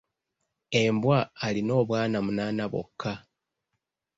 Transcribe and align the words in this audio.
Embwa 0.81 1.19
alina 1.45 1.73
obwana 1.81 2.15
omunaana 2.21 2.63
bwokka. 2.71 3.13